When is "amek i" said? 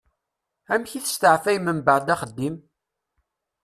0.73-0.99